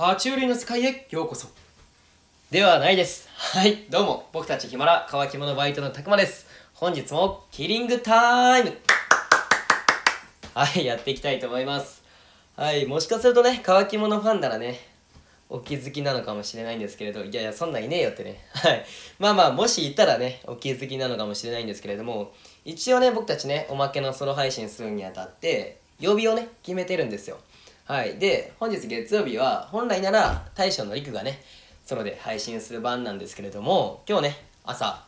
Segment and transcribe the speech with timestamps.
[0.00, 1.46] 爬虫類の使いへようこそ。
[2.50, 3.28] ではないです。
[3.36, 3.84] はい。
[3.90, 4.30] どうも。
[4.32, 6.46] 僕たちヒマラ乾き物バイトのたくまです。
[6.72, 8.72] 本日もキリングタイム。
[10.54, 10.86] はい。
[10.86, 12.02] やっていきたいと思います。
[12.56, 12.86] はい。
[12.86, 14.80] もしかするとね乾き物ファンならね
[15.50, 18.42] お気づきなのかもしれないんですけれどいやいやそんなんいねえよってね。
[18.54, 18.86] はい。
[19.18, 22.32] まあまあもしいたらねお気づきなのかもしれないんですけれども
[22.64, 27.36] 一応ね僕たちねおまけのソロ配信するにあたって曜日をね決めてるんですよ。
[27.90, 28.18] はい。
[28.18, 31.42] で本日月曜日は本来なら大将のりくがね
[31.84, 35.04] ソロで配信する番なんですけれども今日ね朝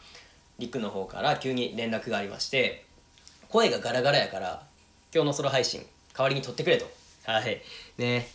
[0.58, 2.84] りくの方から急に連絡がありまして
[3.48, 4.64] 声がガラガラやから
[5.14, 6.86] 今日のソロ配信代わりに撮ってくれと。
[7.24, 7.62] はい。
[7.98, 8.26] ね。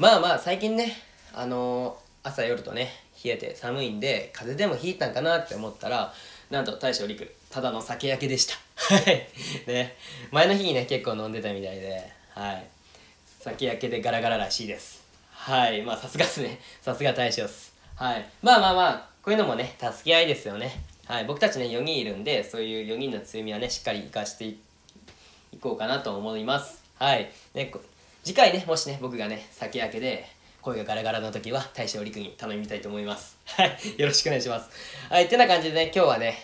[0.00, 0.94] まあまあ最近ね
[1.32, 2.88] あのー、朝夜とね
[3.24, 6.12] 冷えて寒いんで風邪でもひいたんかなって思ったら
[6.50, 8.54] なんと大将陸ただの酒焼けでした。
[8.96, 9.28] はい。
[9.68, 9.96] ね。
[10.32, 12.66] 前の日にね結構飲んでたみたいではい。
[13.42, 24.58] 酒焼けでガラガラらしいですはいまあさすがっすね さすが大将っすはいまあまあまあこういうのもね助け合いですよねはい僕たちね4人いるんでそういう4人の強みはねしっかり生かしてい
[25.60, 27.72] こうかなと思いますはいね
[28.22, 30.26] 次回ねもしね僕がね酒焼けで
[30.62, 33.36] 声がガラガラの時は大将陸に頼みたいと思います。
[33.58, 33.76] はい。
[33.98, 34.70] よろしくお願いします。
[35.10, 35.24] はい。
[35.24, 36.40] ってな感じでね、今日はね、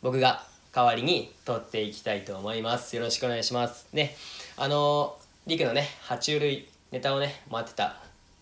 [0.00, 2.94] 僕が代わりに撮っていきたいと思います。
[2.94, 3.88] よろしくお願いします。
[3.92, 4.16] ね、
[4.56, 7.96] あのー、陸のね、爬虫類ネタをね、待ってた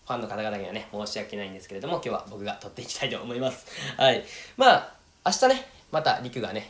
[0.05, 3.65] ファンの方々にはね、申し訳ないんですけれども、今日は僕が撮っていきたいと思います。
[3.95, 4.25] はい。
[4.57, 4.93] まあ、
[5.25, 6.69] 明日ね、また陸がね、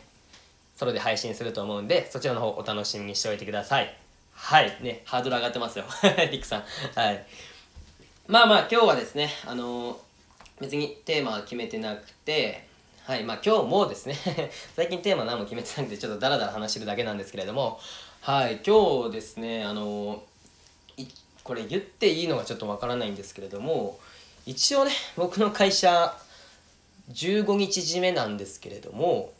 [0.75, 3.91] ソロで配信すると思うんで、そちらの方お楽しみにしておいてください。
[4.35, 4.77] はい。
[4.83, 5.85] ね、ハードル上がってますよ。
[6.31, 6.63] 陸さん。
[6.93, 7.25] はい。
[8.27, 9.97] まあまあ今日はですね、あのー、
[10.61, 12.67] 別にテーマは決めてなくて、
[13.05, 14.15] はい、まあ今日もですね
[14.75, 17.79] 最近テーマ何も決めてなくてちょっとダラダラ話してるだけなんですけれども、
[18.21, 20.23] はい、今日ですね、あの、
[21.43, 23.99] これ言っていいのがちょっとわからないんですけれども、
[24.45, 26.17] 一応ね、僕の会社、
[27.13, 29.31] 15日締めなんですけれども、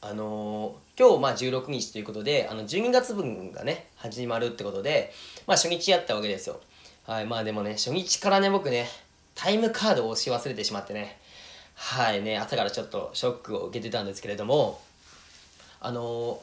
[0.00, 5.12] あの、今日まあ16日ということで、あの12月分がね、始まるってことで、
[5.46, 6.60] まあ初日やったわけですよ。
[7.06, 8.88] はい、まあでもね、初日からね、僕ね、
[9.34, 11.18] タイムカードを押し忘れてしまってね、
[11.74, 14.80] はいね、朝からちょっとショックを受けてたんですけれども、
[15.80, 16.42] あの、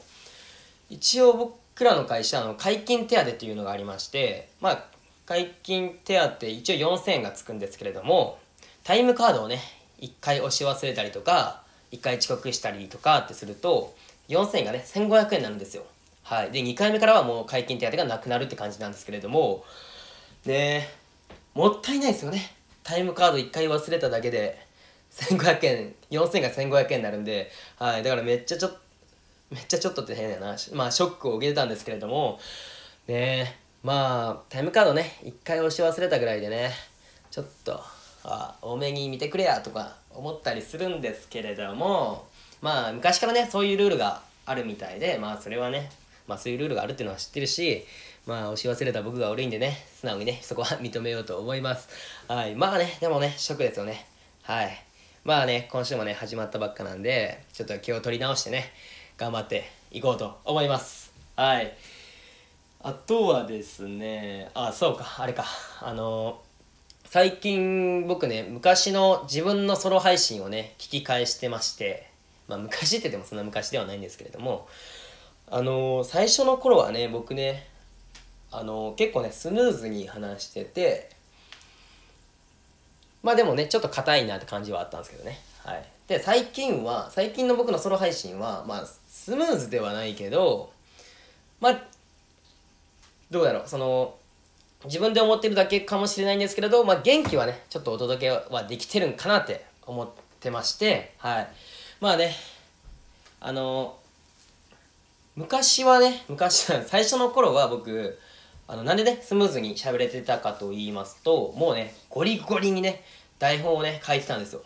[0.90, 4.84] 一応僕らの会社、の、解禁手当っていうのがありまして、まあ、
[5.26, 8.38] 解禁手当一応4000円がつくんですけれども、
[8.84, 9.60] タイムカードをね、
[10.00, 11.62] 1回押し忘れたりとか、
[11.92, 13.94] 1回遅刻したりとかってすると、
[14.28, 15.84] 4000円がね、1500円になるんですよ。
[16.22, 16.50] はい。
[16.50, 19.64] で、2回目からはもう解禁手当がなくなるって感じなんですけれども、
[20.44, 20.88] ね
[21.54, 24.66] もったいないですよねタイムカード1回忘れただけで
[25.12, 28.78] 1500円4000円が1500円になるんで、はい、だからめっちゃちょっと
[29.50, 30.56] めっちゃちょっとって変やな。
[30.72, 32.38] まあショックを受けてたんですけれども。
[33.06, 35.18] ねまあタイムカードね。
[35.24, 36.72] 1回押し忘れたぐらいでね。
[37.30, 37.80] ちょっと
[38.24, 42.26] あ多めに見てくれやとか思ったりするんですけれども。
[42.60, 45.16] まあ昔からねそういうルールがあるみたいで。
[45.18, 45.90] まあそれはね。
[46.26, 47.86] まあそういうルールがあるっていうのは知ってるし。
[48.26, 49.78] まあ押し忘れた僕が悪いんでね。
[49.98, 51.88] 素直にねそこは認めようと思います。
[52.28, 52.54] はい。
[52.54, 54.04] まあねでもねショックですよね。
[54.42, 54.84] はい。
[55.24, 58.70] まあね今週もね始まったばっかなんでちょっと気を取り直してね。
[59.18, 61.12] 頑張っていこうと思います。
[61.34, 61.76] はい。
[62.80, 65.44] あとはですねあそうかあれか。
[65.80, 66.40] あの
[67.04, 72.08] 最近僕ね昔の自分のソロ配信をね聞き返してまして
[72.46, 74.68] まあ昔って言ってもそんな昔ではないんですけれども
[75.50, 77.66] あの最初の頃はね僕ね
[78.52, 81.10] あの結構ねスムーズに話してて
[83.22, 85.38] まあでもねちょっと硬いなって感じはあったんですけどね。
[85.64, 85.84] はい。
[86.06, 90.72] で最近は最近の僕のソロ配信はまあスムーズではないけど
[91.60, 91.82] まあ
[93.30, 93.62] どうだろう。
[93.66, 94.14] その
[94.84, 100.08] 自分で思ってるだけかもしれないんですけれど、まあ、元気はねちょっとお届けはできてるんかなって思っ
[100.40, 101.48] てましてはい。
[102.00, 102.34] まあね
[103.40, 103.96] あの
[105.34, 108.18] 昔はね昔は最初の頃は僕
[108.68, 113.02] あのなんでねスムーズに喋れてたかと言いますともうねゴリゴリにね
[113.38, 114.62] 台本をね書いてたんですよ。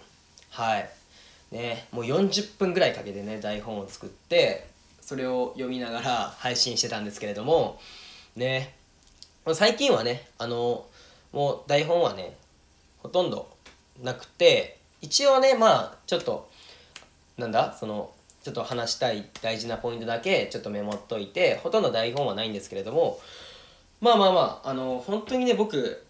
[0.51, 0.91] はい。
[1.53, 4.67] ねもう40分ぐらいかけてね台本を作って
[5.01, 7.79] それを読みながら配信してたんですけれども
[8.35, 8.75] ね
[9.55, 10.87] 最近はねあの
[11.33, 12.37] もう台本はね
[13.03, 13.49] ほとんど
[14.03, 16.51] なくて一応ねまあちょっと
[17.37, 18.11] なんだその
[18.43, 23.21] ちょっと話したい大事なポイントだけちょっとメモっといてほとんど台本はないんですけれども
[24.03, 26.05] まあまあまああの本当にね僕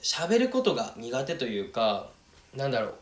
[0.00, 2.08] 喋ることが苦手というか
[2.56, 2.94] なんだろう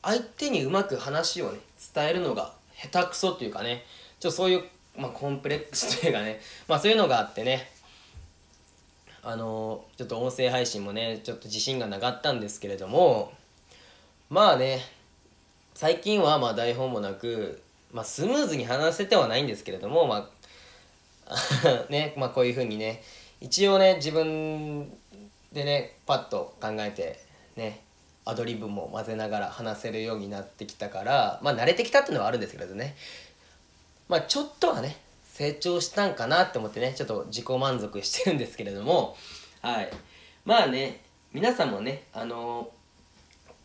[0.00, 1.58] 相手にうまく話をね
[1.94, 3.84] 伝えるのが下手くそっていうかね
[4.20, 4.62] ちょっとそういう、
[4.96, 7.70] まあ、コンプレックスというかね まあそういうのがあってね
[9.22, 13.34] あのちょっと音声配信もねちょっと自信がなかったんですけれども
[14.30, 14.80] まあね
[15.74, 17.62] 最近はまあ台本もなく、
[17.92, 20.30] まあ、スムーズに話せてはないんですけれどもま
[21.26, 23.02] あ ねまあこういうふうにね
[23.42, 24.88] 一応ね自分
[25.52, 27.18] でねパッと考えて
[27.56, 27.82] ね
[28.24, 32.94] アドリブも混ぜながら話せるようになってきたからまあ慣れてきたっていうのはあるんですけどね。
[34.08, 39.16] まあちょっとはね成長したんかなって思ってねちょっと自己満足してるんですけれども。
[39.60, 39.90] はい。
[40.44, 41.00] まあね
[41.32, 42.70] 皆さんもねあの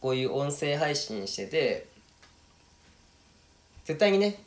[0.02, 1.88] こういう音声配信してて
[3.86, 4.42] 絶対にね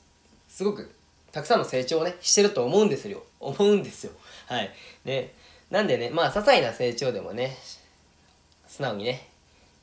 [0.49, 0.91] すごく
[1.33, 4.13] たくさんの成長をねしてると思うんですよ思うんですよ
[4.47, 4.71] はい
[5.05, 5.33] ね
[5.71, 7.57] なんでねまあ些細な成長でもね
[8.67, 9.29] 素直にね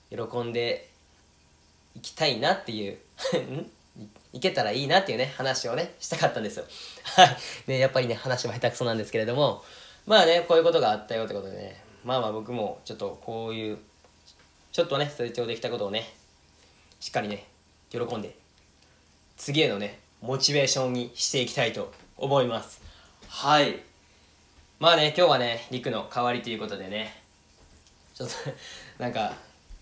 [0.09, 0.89] 喜んで
[1.95, 2.97] いきたいなっていう
[4.33, 6.65] いけたらいいなっていうね、話をね、したかったんですよ。
[7.03, 7.37] はい。
[7.67, 9.63] ね、やっぱりね、話も下手くそなんですけれども、
[10.05, 13.79] まあね、こういうことがあったよってことでね、まあまあ僕もちょっとこういう、
[14.71, 16.13] ちょっとね、成長できたことをね、
[16.99, 17.45] しっかりね、
[17.89, 18.35] 喜んで、
[19.37, 22.81] 次へのね、モチベーションにしていきたいと思います。
[23.27, 23.79] はい。
[24.79, 27.21] まあね、今日はね、陸の代わりということでね、
[28.15, 28.35] ちょっと
[29.01, 29.33] なんか、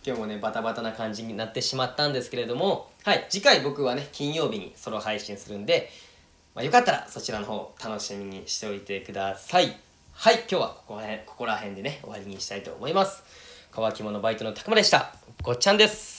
[0.06, 2.92] 今日もねバタバタな感じになってしまったんですけれども。
[3.04, 5.90] はい次回僕はね金曜日にソロ配信するんで、
[6.54, 9.76] まあ、よかったらそちらの方楽しみにしておいてください。
[10.14, 13.24] はい今日はここら辺ここら辺でね終わりにしたいと思います。
[13.72, 15.16] 乾き物バイトのたくまでした。
[15.42, 16.15] ごっちゃんです。